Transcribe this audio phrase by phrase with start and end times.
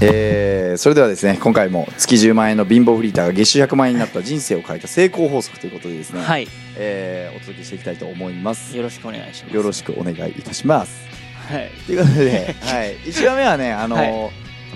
[0.00, 6.46] えーそれではですね今回も月10万円の貧乏フリーターが月収100万円になった人生を変えた成功法則ということでですね、はい。
[6.76, 8.76] えーお届けしていきたいと思います。
[8.76, 9.56] よろしくお願いします。
[9.56, 11.06] よろしくお願いいたします。
[11.48, 11.70] はい。
[11.86, 14.10] ということで、はい、1話目はね あのはい。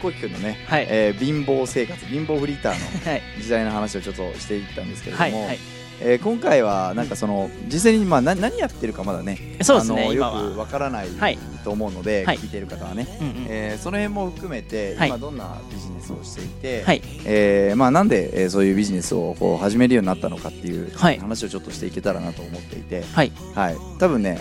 [0.02, 0.86] こうきくんのね、はい。
[0.90, 3.22] えー貧乏生活貧乏フリーターのはい。
[3.40, 5.58] 時代の話をちょっとしていったんですけれども、はいはい
[6.00, 11.38] えー今回はなんかその実際にまあ何何やってるかまだねそうですあのねよくわからないはい。
[11.64, 12.36] と思うので、はい。
[12.36, 13.46] 聞いてる方はね、うんうん。
[13.48, 15.08] えーその辺も含めて、はい。
[15.08, 17.00] 今どんなビジネスをしていて、はい。
[17.24, 21.18] えーまあ、なんで、えーそういうビジネスをこう始めるようになったのかっていうはい。
[21.18, 23.32] 話をちょっとしていけたらなと思っていて、はい。
[23.54, 24.40] はい、多分ね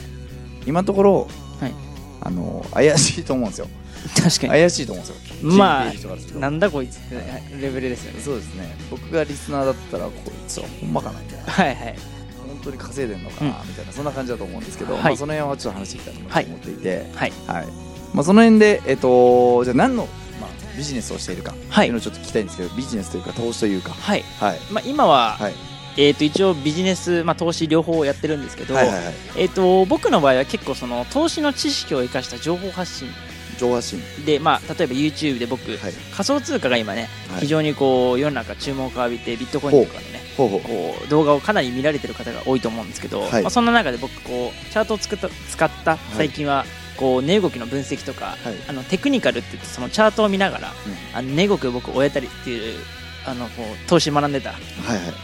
[0.65, 1.27] 今のところ、
[1.62, 1.73] はい。
[2.21, 3.67] あの怪しいと思うんですよ
[4.16, 5.52] 確か怪しいと思うんですよ。
[5.52, 6.98] まあなんだこいつ。
[6.98, 7.16] って
[7.62, 8.21] レベルですよね。
[8.21, 11.52] そうですね僕がリスナーだったらこいつはほんまかなみたいな。
[11.52, 11.95] はいはい。
[12.48, 13.67] 本当に稼いでんのかな、うん。
[13.67, 15.03] みたいなそんな感じだと思うんですけど、はい。
[15.03, 16.13] まあ、その辺はちょっと話していきたい
[16.45, 17.34] と思っていて、はい。
[17.48, 17.67] はい。
[18.13, 20.07] まあ、その辺で、えっとじゃあ何の、
[20.40, 24.24] まあ、ビジネスをしているかってはいいうのをちょっと聞きたいんですけど、ビジネスというか投資というか、はい。
[24.40, 24.59] はい。
[24.71, 25.54] まあ今ははい。
[25.96, 33.09] えーと一応ビジネスまあ投資両方やってるんですけどえーと僕の場合は結構その投資の知識を生かした情報発信
[33.57, 35.93] 上発信でまあ例えば YouTube で僕はい。
[36.12, 37.41] 仮想通貨が今ねはい。
[37.41, 40.49] 非常にこう世の中注目を浴びてビットコインとかのねほう。
[40.49, 43.41] ほうこう動画をかなり見られてる方が多いと思うんですけど、はい。
[43.43, 46.65] まあ、そんな中で僕こうチャートを作った使った最近は
[46.98, 48.55] こう値動きの分析とか、はい。
[48.68, 51.18] あのテクニカルって言ってそのチャートを見ながら、うん。
[51.18, 52.79] あの値動きを僕終えたりっていう
[53.26, 54.54] あのこう投資学んでた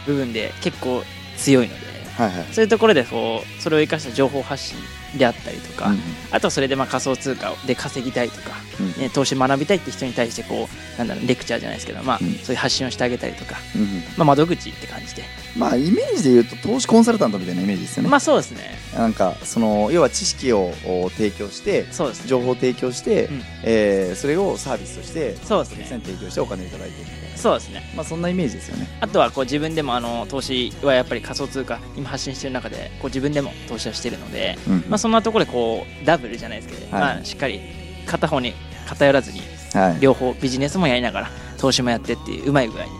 [0.06, 1.02] 部分で結構
[1.36, 1.86] 強いので
[2.16, 2.46] はいはい。
[2.52, 4.78] そういうところでこうそれを生かした情報発信
[5.16, 5.98] であったりとか、うん。
[6.30, 9.02] あとはそれでまあ仮想通貨で稼ぎたいとか、うん。
[9.02, 12.32] ね、投資学びたいって人に対してこうなんだろうレクチャーじゃないですけど、まあうん。
[12.34, 13.84] そういう発信をしてあげたりとか、うん
[14.16, 15.22] まあ、窓口って感じで、
[15.56, 18.78] まあイメージで言うと投資コンサルタントみたいなイメージですよね、まあそうですね。
[18.94, 22.28] なんかその要は知識をお提供してそうですね。
[22.28, 23.42] 情報を提供して、うん。
[23.64, 26.00] えーそれをサービスとしてそうですね。
[26.04, 27.82] 提供してお金をいただいているみたいなそうですね。
[27.96, 28.86] まあそんなイメージですよね。
[29.00, 37.14] あとはこう自分でもあの投資はやっぱり仮想通貨今発信してる中でこう自分でも投資はしてるので、うんまあ、そんなところでこうダブルじゃないですけど、はい。
[37.16, 37.60] まあ、しっかり
[38.06, 38.54] 片方に
[38.86, 39.40] 偏らずに
[39.72, 40.00] はい。
[40.00, 42.90] 両方ビジネスもやりながら投資もやってっていううまい具合に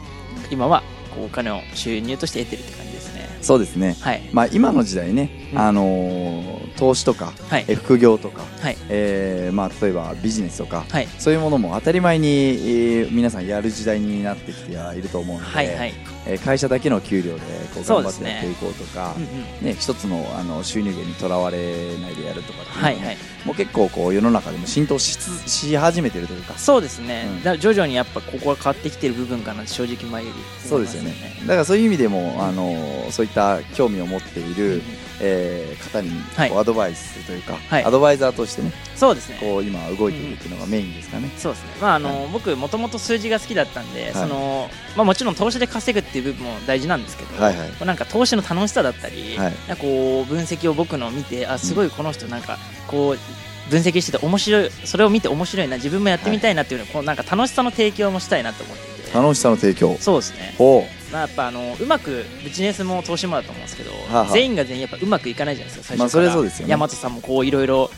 [0.51, 0.83] 今は
[1.15, 3.29] こうお金を収入として得てるって感じですね。
[3.43, 3.97] そうですね。
[4.01, 4.23] はい。
[4.33, 5.59] まあ今の時代ね、うん。
[5.59, 6.50] あのー
[6.81, 7.65] 投資とか、はい。
[7.69, 8.77] え副業とか、はい。
[8.89, 11.09] えーまあ、例えばビジネスとか、はい。
[11.19, 15.93] そういうものも当たり前に、えー皆さんやる時代になってきてはいると思うので、はいはい。
[16.27, 17.41] えー会社だけの給料で
[17.75, 19.27] こう頑張ってやっていこうとかうんう
[19.63, 19.67] ん。
[19.67, 21.59] ね一つのあの収入源にとらわれ
[21.99, 26.59] ないでやるとかねはいはいもう結構こう世の中でも浸透しつし始めてるというか。
[26.59, 27.39] そうですね、うん。
[27.39, 30.69] だから徐々にやっぱここは変わってきてる部分かな正直前より。
[30.69, 31.15] そうですよね。
[31.43, 34.83] だからそういう意味でも、あのそういった興味を持っていうんうるん、
[35.21, 36.51] えー方にはい。
[36.51, 37.85] こうアドバイスというか、はい。
[37.85, 39.39] アドバイザーとしてねそうですね。
[39.41, 44.13] こう今動いているっていうのがメインですかね、そうですね、まああの僕、もともと数字が好きだったんで、い。
[44.13, 47.87] そのまあ、もちろん投資で稼ぐっていう部分も大事なんですけど、はいはい。
[47.87, 49.55] なんか投資の楽しさだったり、はい。
[49.69, 52.59] なんかこう分析を僕の見て、あすごいこの人、なんか
[52.91, 59.97] こう分析してて面白い、それを見て面白いな、自分もやってみたいなっていうの、こうなんか楽しさの提供もしたいなと思っていて、楽しさの提供。
[60.01, 64.33] そうですね、ほまあ、やっぱあのうまくビジネスも投資もだと思うんですけど、はあはあ。
[64.33, 66.75] 全員が全員やっぱうまくいかないじゃないですか、最まあ初から、それはそうですよね。
[66.75, 67.91] 大和さんもこういろいろ、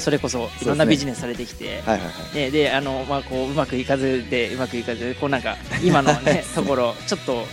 [0.00, 1.82] それこそいろんなビジネスされてきて。
[1.86, 2.36] はいはいはい。
[2.36, 7.46] ね、であの、まあ、こううまくいかずでうまくいかずこうなんか今の、ね、 ところちょっと、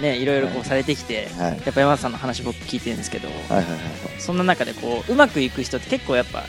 [0.00, 1.50] ね、いろいろこうされてきて、はい。
[1.64, 3.80] やっぱ山田さんの話僕聞いてるんですけど、はいはいはい
[4.18, 6.44] そんな中でこううまくいく人って結構やっぱ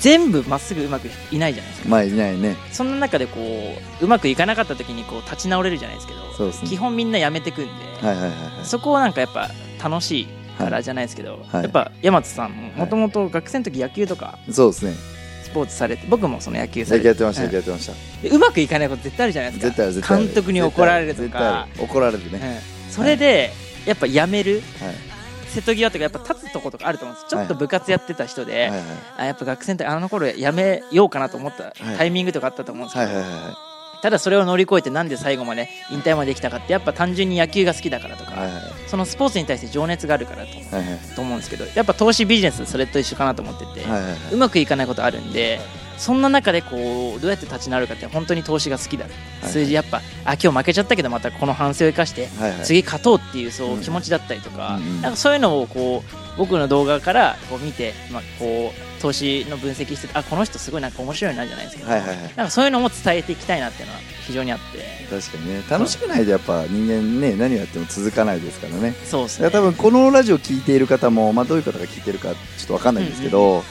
[0.00, 1.88] 全部まっすぐうまくいないじゃないですか。
[1.88, 2.56] まあいないね。
[2.70, 3.40] そんな中でこ
[4.00, 6.68] ううまくいかなかった時にこう立ち直れるじゃないですけどね。
[6.68, 7.70] 基本みんなやめてくんで、
[8.06, 9.50] はいはいはいはいそこはなんかやっぱ
[9.82, 10.28] 楽しい
[10.58, 11.62] からじゃないですけど、はい。
[11.62, 14.94] やっぱ山津さんももともと学生の時野球とかそうですね
[15.48, 17.02] スポーツされて僕もその野球さ野れて。
[17.04, 17.54] 球やってましたうん。
[17.54, 18.22] やってました。
[18.22, 19.66] でうまくいかないこと絶対あるじゃないですか。
[19.68, 21.66] 絶対ある監督に怒られるとか。
[21.76, 21.84] る。
[21.84, 22.60] 怒られるね。
[22.86, 22.92] うん。
[22.92, 23.50] それで
[23.86, 24.62] やっぱやめる。
[24.80, 24.94] はい。
[25.48, 28.80] 瀬戸際とかやっぱ立つとことかあると思うんですちょっと部活やってた人で、はいはい。
[29.18, 31.74] あやっぱ学生の時あの頃やめようかなと思ったはい。
[31.96, 38.62] タイミングとかあったと思うんですけど、はいはいはいはいただそれを乗り越えてなんで最後まで引退までできたかってやっぱ単純に野球が好きだからとか、はいはい。
[38.86, 40.98] そのスポーツに対して情熱があるからとはいはい。
[41.14, 44.34] と思うんですけどやっぱ投資ビジネスそれと一緒かなと思ってて、はいはいはい。
[44.34, 45.60] うまくいかないことあるんで
[45.96, 49.08] そんな中でこうどうやって立ち直るかって本当に投資が好きだ、い
[49.42, 52.28] 数字やっぱあ今日負けちゃったけどまたこの反省を生かして
[52.62, 53.80] 次勝とうっていうそううん。
[53.80, 62.18] 気持ちだったりとか,、なんかそういうのをこう僕の動画からこう見て、まあ、こう投資の分析しててあこの人すごいなんか面白いなじゃないですけど、はいはいはい。
[62.18, 64.78] なんかそういうのも伝えていきたいなっていうのは非常にあって。
[65.08, 65.62] 確かにね。
[65.68, 68.94] 楽しくないとやっぱ人間ね何をやっても続かないですからね。
[69.04, 69.50] そうですね。
[69.50, 72.34] 多分このラジオ聞いている方も、まあ、どういう方が聞いてるかちょ
[72.64, 73.62] っと分かんないんですけど、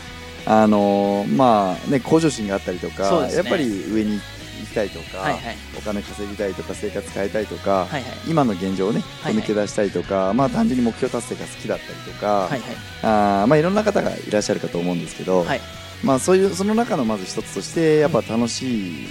[0.46, 3.34] あのーまあね向上心があったりとか、ね。
[3.34, 4.20] やっぱり上に
[4.66, 5.42] きたいとか、はいはい。
[5.78, 8.04] お金稼ぎたいとか生活変えたいとか、はいはい。
[8.28, 9.44] 今の現状をねはいはい。
[9.44, 12.62] 抜け出したいとか、まあ単純に目標達成が好きだったりとか、はいはい。
[13.04, 15.62] あーまあいろんな方がいらっしゃるかと思うんですけど、はい。
[16.04, 19.08] まあそういうその中のまず一つとしてやっぱ楽しい、う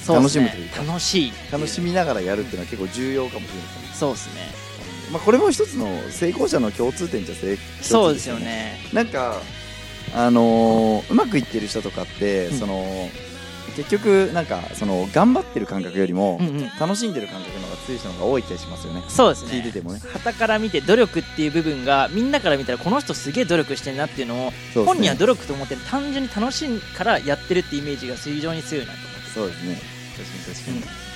[0.00, 0.28] ですね。
[0.28, 3.62] しむというか楽しい楽しみながらやるっていうのは結構重要かもしれない。
[3.62, 3.94] ですね。
[3.94, 4.42] そうですね。
[5.12, 8.36] まあこれも一つの成功者の共通点じゃ成そうですよ。
[8.36, 8.78] ね。
[8.92, 9.40] なんか
[10.14, 12.58] あのーうまくいってる人とかって、うん。
[12.58, 13.08] その
[13.76, 19.02] 結局なんかその頑張ってる感覚よりも、うんうん楽しんでる感覚の方が強い人の方が多い気がしますよね。
[19.08, 20.00] そうですね聞いててもね。
[20.12, 29.80] 旗から見て努力っていう部分がみんなから見たらこの人すげえ努力してるなっていうのをね本人は努力と思ってる単純に楽しいからやってるってイメージが非常に強いなと思ってそうですね。
[30.16, 31.09] 確かに確かに。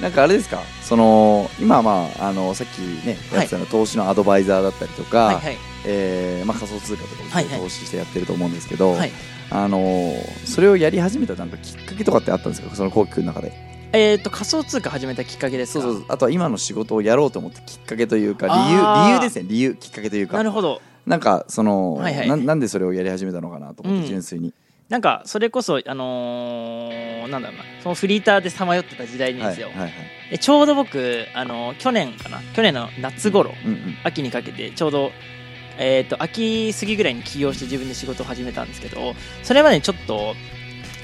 [0.00, 5.56] なんかあれですか、その今はまああのさっきねやってたの投資のアドバイザーだったりとか、はいはい。
[5.86, 7.60] えーまあ仮想通貨とかもはいはい。
[7.60, 9.12] 投資してやってると思うんですけど、はい。
[9.50, 13.52] あのーそれをやり始めたなんかきっかけとかってあったんですか、そのコウキ君の中で。
[13.92, 15.80] えっと仮想通貨始めたきっかけですか？
[15.80, 16.04] そうそう。
[16.08, 18.78] あとは今の仕事をやろうと思ったきっかけというか理由
[19.08, 19.46] 理由ですね。
[19.48, 20.36] 理由きっかけというか。
[20.36, 20.82] なるほど。
[21.06, 22.28] なんかその、はいはい。
[22.28, 24.06] ななんでそれをやり始めたのかなと思ってうん。
[24.06, 24.52] 純粋に。
[24.88, 30.30] なんかそれこそあのーなんだろうなそのフリーターでさまよってた時代にですよ、はいはいはい。
[30.30, 33.98] でちょうど僕、あのー去年かな去年の夏頃、うんうん。
[34.04, 35.10] 秋にかけてちょうど、
[35.78, 40.34] えー、と秋過ぎぐらいに起業して自分で仕事を始めたんですけどそれまでにちょっと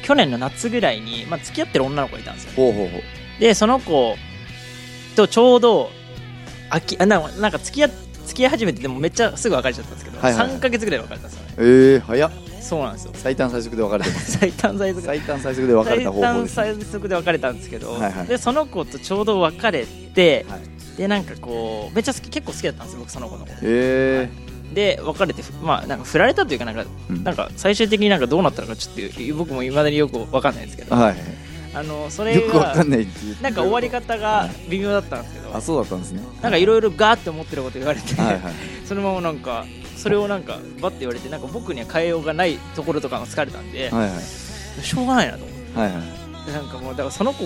[0.02, 3.02] 去年の夏ぐらいに、まあ、付き合ってる女の子がいたんですよほうほうほう。
[3.40, 4.16] でその子
[5.16, 5.90] とちょうど
[6.70, 12.51] 秋あななんか付き合付き合い始めてでもめっちゃすぐ別れちゃったんですけど、はいはいはい3か月ぐらいで別れたんですよねえー、早っ。
[12.62, 13.12] そうなんですよ。
[13.14, 14.32] 最短最速で別れてます。
[14.38, 15.02] 最短最速。
[15.02, 16.84] 最短最速で別れた方法最短です、ね。
[16.84, 18.26] 最速で別れたんですけど、はいはい。
[18.26, 20.60] でその子とちょうど別れて、はい。
[20.96, 24.28] でなんかこうめっちゃ好き結構好きだったんですよ僕その子のことえ
[24.74, 27.24] で別れてまあなんか振られたというかなんか、うん。
[27.24, 30.96] なんか最終的になんかどうなったのかちょっと僕もいまだによくわかんないんですけー、ど。
[30.96, 31.16] はい。
[31.74, 32.74] あのそれが
[33.40, 36.22] なんか終わり方が微妙だったんですけど、あ、そうだったんですね。
[36.42, 38.52] なんかいろいろガーって思ってること言われて、はいはい。
[38.84, 39.64] そのままなんか
[40.02, 44.20] それをなんかバッて言われてなんか僕には変えようがないところとかが疲れたんで、はいはい。
[44.82, 46.46] しょうがないなと思ってはいはい。
[46.46, 47.44] でなんかもうだからその子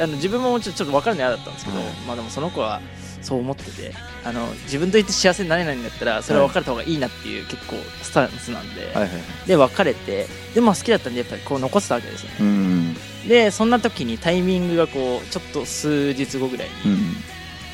[0.00, 2.80] あの自分もちょちょっと分かるの嫌だったんですけど、はいまあでもその子は
[3.20, 3.92] そう思ってて
[4.24, 9.10] あの自分と言って幸せになれないんだったらそれは別れた方がいいなっていう結構スタンスなんで、はいはい。
[9.46, 12.94] で別れてでも好きだったんでやっぱりこう残せたわけですよねうん。
[13.28, 17.14] でそんな時にタイミングがこうちょっと数日後ぐらいに、うん。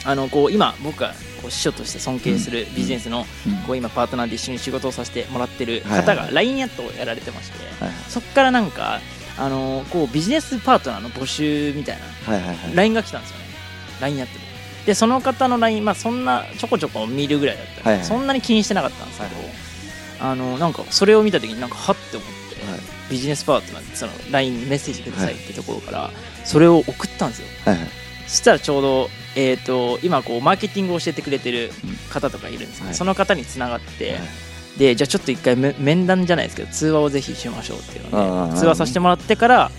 [0.04, 3.56] あのこう今僕がこう師匠として尊敬するビジネスのうん。
[3.66, 9.00] こう今パートナーで一緒に仕事をさせてもらってる方が LINE アットをやられてまして、はいそこからなんか
[9.38, 12.04] あのこうビジネスパートナーの募集みたいな。
[12.74, 13.44] LINE が来たんですよね。
[14.00, 14.40] LINE やってて
[14.86, 19.46] でその方の LINE まあそんなちょこちょこ見るぐらいだったんで、そんなに気にしてなかったんですけど、はい
[20.20, 22.80] あのなんかそれを見た時になんかはって思って、はい。
[23.10, 26.10] ビジネスパートナーにその LINE にメッセージくださいってところから
[26.44, 27.48] それを送ったんですよ。
[28.26, 31.70] そしたらちょうど、えー、と今こうマーケティングを教えてくれてる
[32.10, 32.94] 方とかいるんですけど、はい。
[32.94, 34.20] その方につながって、はい。
[34.78, 39.70] でじゃあちょっと一回め面談じゃないですけど通話をぜひしましょうっていうので通話させてもらってから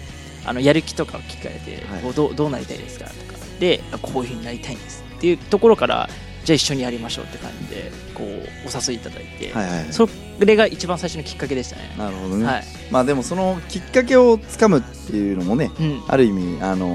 [0.45, 2.13] あのやる気とかを聞かれて、はい。
[2.13, 3.39] どうどうなりたいですかとか。
[3.59, 6.09] であこういうふうになりたいんですっていうところから
[6.45, 9.93] じゃあ一緒にやりましょうって感じでこうお誘いいただいて、はいはいはい。
[9.93, 10.09] そ
[10.39, 11.93] れが一番最初のきっかけでしたね。
[11.97, 12.45] なるほどね。
[12.45, 12.63] はい。
[12.89, 16.03] まあでもそのきっかけをつかむっていうのもね、うん。
[16.07, 16.87] ある意味、あの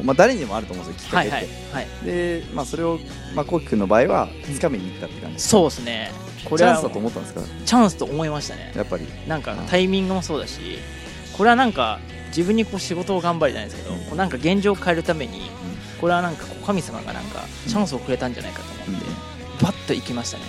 [0.00, 1.36] ーまあ、誰にもあると思うんですよ、きっかけって。
[1.36, 2.98] はいはいはい、で、まあ、それを、
[3.34, 5.50] まあ、こうきくんの場合は、つかみに行ったって感じですか？
[5.50, 6.10] そうですね。
[6.44, 7.40] これはチャンスだと思ったんですか？
[7.64, 8.72] チャンスと思いましたね。
[8.74, 9.06] やっぱり。
[9.28, 10.60] なんかあタイミングもそうだし
[11.36, 14.00] これはなんか自分にこう仕事を頑張りじゃないですけど、うん。
[14.06, 15.50] こうなんか現状を変えるために
[16.02, 19.06] これはなんか神様がなんかチャンスをくれたんじゃないかと思って、
[19.62, 20.44] バッと行きましたね。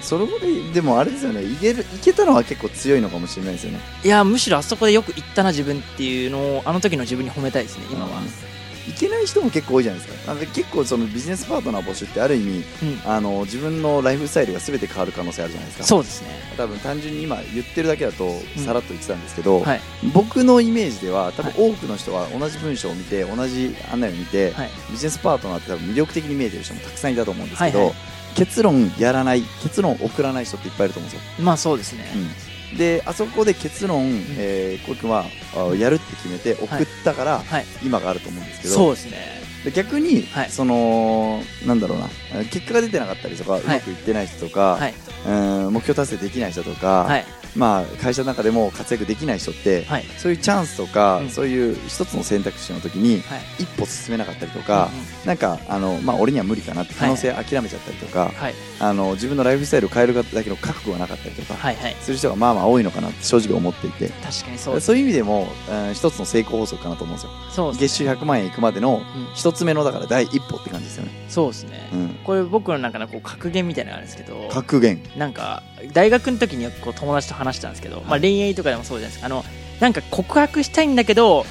[0.00, 3.80] それで、でもあれですよね、いける、いけたのは結構強いのかもしれないですよね。
[4.04, 8.10] いやむしろあそこでよく行ったな自分っていうのをあの時の自分に褒めたいですね今は、
[8.88, 10.34] いけない人も結構多いじゃないですか。
[10.34, 13.10] なんか結構そのビジネスパートナー募集ってある意味、うん。
[13.10, 15.84] あの自分のライフスタイルが全て変わる可能性あるじゃないですか。
[15.84, 16.28] そうですね。
[16.56, 18.40] 多分単純に今言ってるだけだとん。
[18.64, 19.80] さらっと言ってたんですけど、はい。
[20.12, 21.52] 僕のイメージでは多はい。
[21.52, 24.70] 分多くの人は同じ文章を見て同じ案内を見て、はい。
[24.90, 27.96] ビジネスパートナーって多分魅力的に見えてる人もたくさんいたと思うんですけど、はいはい。
[28.34, 34.06] 結論やらない結論送らない人っていっぱいいると思うんですよ、まあそうですね、うんであそこで結論、
[34.38, 35.24] えー、こうくんは
[35.54, 36.68] あやるって決めて送っ
[37.04, 37.64] たから、はい。
[37.84, 38.74] 今があると思うんですけど。
[38.74, 39.42] そうですね。
[39.64, 40.50] で逆に、はい。
[40.50, 42.08] そのなんだろうな
[42.44, 44.94] 結果が出てなかったりとか、うまくいってない人とか、はい。
[45.26, 45.30] う
[45.70, 47.24] ん目標達成できない人とか、はい
[47.54, 50.04] まあ、会社の中でも活躍できない人って、はい。
[50.16, 51.30] そういうチャンスとか、うん。
[51.30, 53.40] そういう一つの選択肢の時にはい。
[53.60, 58.54] 一歩進めなかったりとか、うんうんなんかあの、まあ、俺には無理かなって可能性諦めちゃったりとか、はい。
[58.80, 61.96] あの自分のライフスタイルを変えるだけの覚悟がなかったりとか、はいはい。
[62.00, 64.08] する人がまあまあ多いのかなって正直思っていて。
[64.08, 67.30] 確かにそうそういう意味でも、うん一つの成功法則かなと思うんですよ。
[67.50, 69.28] そうです月収100万円いくまでのうん。
[69.34, 74.48] 一つ目のだから第一歩って感じですよね、そうですね、うん、これ僕の中のこう格言みたいなのがあるんですけど。
[74.50, 75.00] 格言。
[75.16, 79.26] なんか大学の時によくこう友達と話したんですけど、まあ、恋愛とかでもそうじゃないですか。
[79.26, 79.44] あの
[79.80, 81.44] なんか告白したいんだけど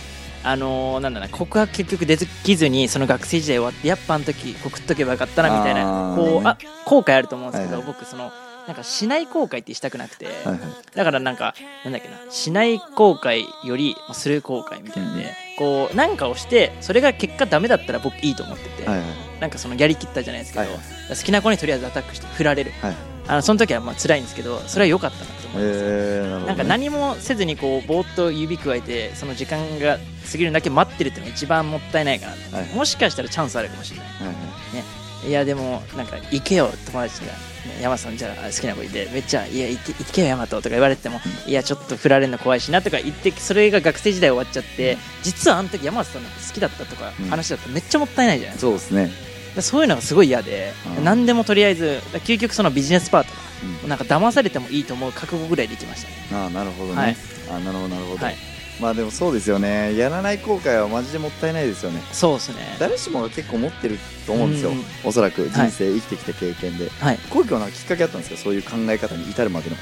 [0.43, 7.93] あのーなんだな告白結局できずにその学生時代終わってやっぱあの時告っとけばよかったなみたいなこうあ後悔あると思うんですけど、はいはい。
[7.93, 8.31] 僕その
[8.67, 10.59] なんかしない後悔ってしたくなくて、はいはい。
[10.95, 15.29] だからなんかなんだっけなしない後悔よりする後悔みたいなので、うん。
[15.57, 19.07] こうなんかをしてそれが結果ダメだったら僕いいと思ってて、はいはい。
[19.41, 22.71] なんかそのやりきったじゃないですけど、はい好きな子にとりあえずアタックして振られる。
[22.81, 26.45] はいあのその時はまあ辛いんですけどそれは良かったなと思います、えー、ね。
[26.47, 34.07] なんか何もせずにこうぼーっと指くわえてその時間が過ぎるだけ待ってるっていうのが一番もったいないかなと、はいもしかしたらチャンスあるかもしれない。
[34.07, 35.29] はいはい。
[35.29, 37.33] いやでもなんか行けよ友達が、ね、
[37.79, 47.29] 山さんじゃあ好きな子いてめっちゃいや行って行けよ山ととか言われても、いやちょっと振られるの怖いしなとか言ってそれが学生時代終わっちゃって、実はあの時山さん好きだったとかうん。
[47.29, 49.11] 話だったらめっちゃもったいないじゃないですか,、そうですね、
[49.60, 51.03] そういうのがすごい嫌で、うん。
[51.03, 53.29] 何でもとりあえず究極そのビジネスパート
[53.63, 53.74] うん。
[53.74, 56.43] ナーなんか騙されてもいいと思う覚悟ぐらいできましたね。
[56.43, 57.15] ああなるほどね、はい。
[57.50, 58.36] あなるほどなるほど、はい。
[58.79, 59.96] まあでもそうですよね。
[59.96, 62.01] やらない後悔はマジでもったいないですよね。
[62.12, 62.77] そうですね。
[62.79, 64.84] 誰しもが結構持ってると思うんですよ、うん。
[65.03, 67.20] おそらく人生生きてきた経験で、はい。
[67.29, 68.38] こうきはなんかきっかけあったんですか？
[68.38, 69.75] そういう考え方に至るまでの。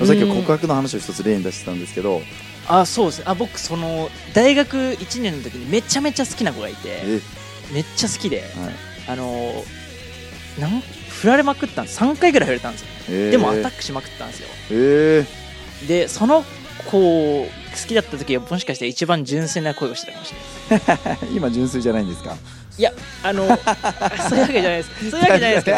[0.00, 0.06] うん。
[0.06, 2.22] さっきは告白の話を一つ例に出してたんですけど。
[2.68, 3.18] あそうです。
[3.18, 6.78] ねあ僕その大学1年の時にめちゃめちゃ好きな子がいて。
[6.84, 7.20] え。
[7.74, 8.40] めっちゃ好きで。
[8.40, 8.46] はい
[9.08, 12.00] あのーなん振られまくったんです。
[12.00, 13.30] 3回ぐらい振られたんですよ、えー。
[13.30, 14.48] でもアタックしまくったんですよ。
[14.70, 16.44] えー、でその
[16.90, 17.50] 子を好
[17.88, 20.32] きだった時はもしかして一番純粋な恋をしてたかもし
[20.70, 20.78] れ
[21.10, 21.18] ない。
[21.36, 22.34] 今純粋じゃないんですか？
[22.78, 23.46] いやあの
[24.28, 25.10] そういうわけじゃないです。
[25.10, 25.76] そういうわけじゃないですけど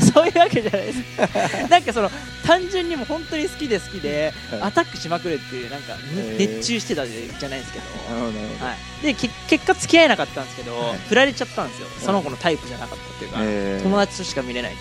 [0.12, 1.68] そういうわけじゃないです。
[1.68, 2.10] なんかその
[2.44, 4.62] 単純にもう本当に好きで好きではい。
[4.62, 5.94] アタックしまくるっていうなんか
[6.38, 7.84] 熱中してたじゃないですけど。
[8.64, 10.98] はい、でけ結果付き合えなかったんですけど、はい。
[11.08, 11.88] 振られちゃったんですよ。
[12.00, 13.82] その子のタイプじゃなかったっていうか、えー。
[13.82, 14.72] 友達としか見れない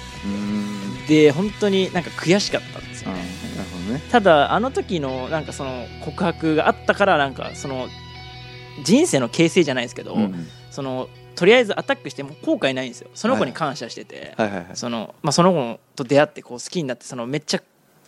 [1.07, 3.17] で本当になんか悔しかったんですよね。
[3.57, 4.01] なるほどね。
[4.11, 7.87] ただあの時のなんかその告白があったからなんかその
[8.83, 10.47] 人生の形成じゃないですけど、うん。
[10.71, 11.09] その
[11.39, 13.09] とりあえずアタックしても後悔ないんですよ。
[13.13, 14.65] その子に感謝してて、はいはいはい。
[14.73, 17.61] そのまあ、その子と出会ってこう好きになってそのめっちゃ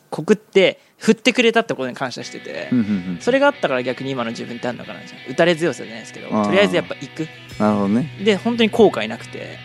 [0.09, 7.27] 告って振ってくれたってことに感謝してて、うんうんうんそれがあったから逆に今の自分ってあるのかな打たれ強さじゃないですけどとりあえずやっぱ行く。
[7.57, 8.09] なるほどね。
[8.21, 9.57] で本当に後悔なくて。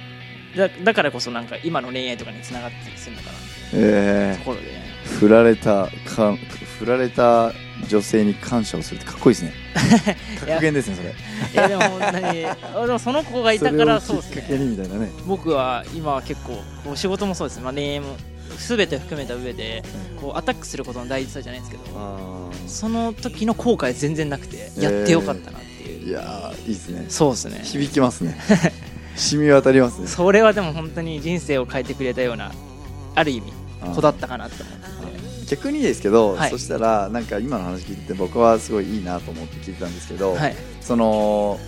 [0.56, 3.36] だだからこそなんか今の恋愛とかにつながったりするのかな
[3.74, 4.62] えところで。
[5.04, 6.36] ー、振られたか
[6.78, 7.52] 振られた
[7.88, 9.52] 女性に感謝をするってかっこいいですね。
[10.40, 11.14] 格言ですねそれ。
[11.52, 14.58] いやでも本当にあでもその子がいたからそうですね。
[14.58, 15.10] にみたいなね。
[15.26, 16.62] 僕は今は結構
[16.96, 18.16] 仕事もそうですね、まあ、恋愛も
[18.58, 19.82] 全て含めた上で
[20.20, 27.06] こうアタックすることの大事さじゃないですけどあその時の後悔全然なくてやってよかったなっていう、いやーいいですね。
[27.08, 27.60] そうですね。
[27.62, 28.38] 響きますね。
[29.16, 30.06] 染み渡りますね。
[30.06, 32.52] それはでも本当に人生を変えてくれたような
[33.14, 33.52] ある意味
[33.94, 34.95] 子だったかなって思ってて
[35.48, 36.50] 逆にですけど、はい。
[36.50, 40.56] そしたらなんか今の話聞いてて僕はすごいいいなと思って聞いてたんですけど、はい。
[40.80, 41.58] その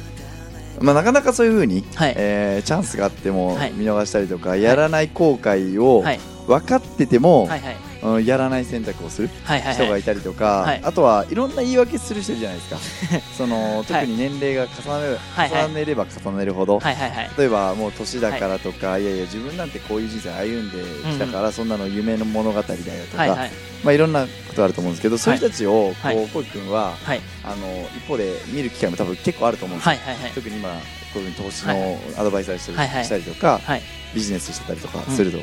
[0.80, 2.14] まあ、なかなかそういうふうに、はい。
[2.16, 3.72] えーチャンスがあってもはい。
[3.72, 6.20] 見逃したりとか、やらない後悔をはい。
[6.46, 7.74] 分かってても、はいはい。
[7.74, 7.87] うん
[8.24, 9.74] やらない選択をするはいはいはい。
[9.74, 10.80] 人がいたりとか、はい。
[10.84, 13.20] あとはいろんな言い訳する人いるじゃないですか。
[13.36, 15.64] その特に年齢が重ねれはいはい。
[15.66, 17.30] 重ねれば重ねるほど、はいはいはい。
[17.36, 20.78] 例えばもう年だからとか、い、やいや自分なんてこういう人生歩んで
[21.10, 22.76] きたから、そんなの夢の物語だよ
[23.10, 23.50] とか、はいはい。
[23.82, 26.16] まあ、いろんなことあると思うんですけど、そういう人たちをはい。
[26.16, 27.20] こうこうき君ははい。
[27.44, 30.32] あの一方で見る機会も多分結構あると思うんですよ、はいはいはい。
[30.32, 30.70] 特に今
[31.12, 31.78] こういう投資はい。
[31.78, 33.04] のアドバイザーしたり,、はいはい。
[33.04, 33.82] したりとか、はい。
[34.14, 35.14] ビジネスしてたりとかうん。
[35.16, 35.38] すると、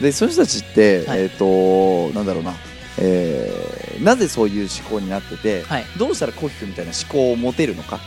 [0.00, 1.20] でそういう人たちって、はい。
[1.22, 2.54] えっ、となんだろうな、
[2.98, 5.84] えーなぜそういう思考になってて、はい。
[5.98, 7.98] どうしたらこうき君みたいな思考を持てるのか。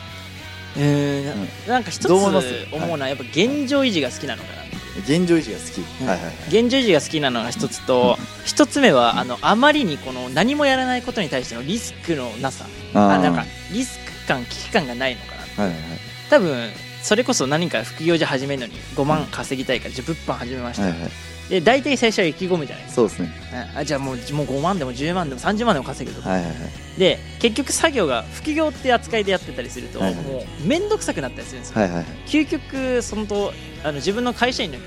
[0.77, 1.47] うーうん。
[1.67, 4.59] なんか一つ思うのはやっぱ現状維持が好きなのかな
[4.99, 6.07] 現状維持が好き、うん。
[6.07, 6.35] はいはいはい。
[6.47, 12.65] 現状維持が好きなのが一つと一つ目はあのあまりにこの何もやらないことに対してのリスクのなさ。
[12.93, 15.99] あなんかリスク感危機感がないのかなはいはいはい。
[16.29, 16.69] 多分
[17.01, 21.09] それこそ何か副業じゃ始めるのに5万稼ぎたいからじゃあ物販始めました、はいはい。
[21.49, 23.27] で大体最初は意気込むじゃないですそうですね。
[23.73, 26.99] か、あじゃあもうもう5万でも10万でも30万でも稼ぐと、はいはいはい。
[26.99, 30.25] で結局作業が副業って扱いでやってたりすると、はいはい。
[30.25, 32.05] もう面倒くさくなったりするんですよ、はいはいはい。
[32.27, 33.53] 究極そのと
[33.83, 34.77] あの自分の会社員の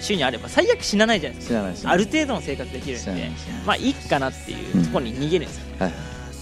[0.00, 1.52] 収入あれば最悪死なないじゃないです
[1.84, 1.90] か。
[1.90, 3.30] ある程度の生活できるんで
[3.66, 5.92] まあいいかなっていうところに逃げるんですよ、はい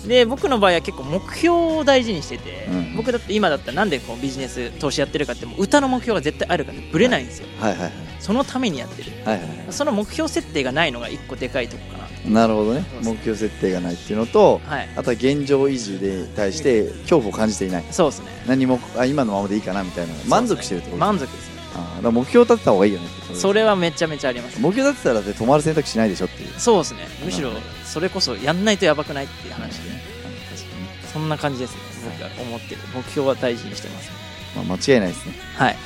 [0.07, 2.97] で僕の場合は結構目標を大事にしてて、うん。
[2.97, 7.93] 僕だって今だったらなんでこうビジネス投資やってるかってもう歌の目標が絶対あるからぶれないんですよ、はいはいはい。
[8.19, 9.13] そのためにやってる。
[9.25, 12.85] はいはいその目標設定がないのが一個でかいとこかななるほどね。
[13.03, 14.89] 目標設定がないっていうのとはい。
[14.97, 17.85] あとは現状維持で対して恐怖を感じていない。
[17.91, 18.27] そうですね。
[18.47, 20.15] 何もあ今のままでいいかなみたいな。
[20.29, 21.55] 満足してるってこと満足です。
[21.55, 23.09] ねあーだ目標立てた方がいいよね。
[23.35, 24.61] それはめちゃめちゃあります。
[24.61, 26.49] 目標立てたら止まる選択肢ないでしょっていう。
[26.59, 27.07] そうですね。
[27.25, 27.53] むしろ
[27.85, 29.91] それこそやんないとやばくないっていう話で。
[29.91, 31.81] 確かそんな感じですね。
[32.05, 32.81] 僕が思ってる。
[32.95, 34.15] 目標は大事にしてますね。
[34.57, 35.35] に、まあ、間違いないですね。
[35.57, 35.77] はい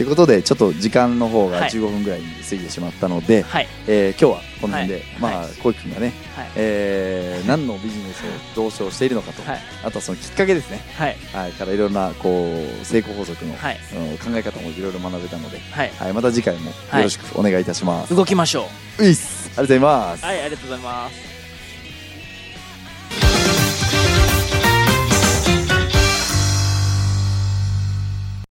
[0.00, 1.68] ということでちょっと時間の方がはい。
[1.68, 3.68] 15分ぐらいに過ぎてしまったので、はい。
[3.86, 5.04] えー今日はこの辺で、はい。
[5.20, 5.50] まあはい。
[5.62, 6.48] 小池君がね、はい。
[6.56, 9.60] えー何のビジネスを どうしようしているのかと、はい。
[9.84, 11.16] あとはそのきっかけですね、はい。
[11.34, 13.78] はい、からいろんなこう成功法則の、はい。
[13.94, 15.92] うん考え方もいろいろ学べたので、はい。
[15.98, 18.16] はい、また次回もよろしくお願いいたします。
[18.16, 19.04] 動きましょう。
[19.04, 19.50] いっす。
[19.50, 20.24] ありがとうございます。
[20.24, 21.29] うはいありがとうございます